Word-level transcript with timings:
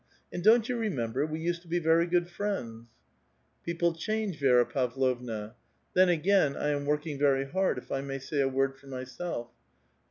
and, 0.33 0.43
don't 0.43 0.67
you 0.67 0.75
remember, 0.75 1.27
we 1.27 1.39
used 1.39 1.61
to 1.61 1.67
be 1.67 1.77
very 1.77 2.07
good 2.07 2.27
friends?"" 2.27 2.87
People 3.63 3.93
change, 3.93 4.39
Vi6ra 4.39 4.67
Pavlovna. 4.67 5.53
Then, 5.93 6.09
again, 6.09 6.55
I 6.55 6.69
am 6.69 6.85
working 6.87 7.19
very 7.19 7.45
hard, 7.45 7.77
if 7.77 7.91
I 7.91 8.01
may 8.01 8.17
say 8.17 8.41
a 8.41 8.47
word 8.49 8.75
for 8.79 8.87
myself. 8.87 9.49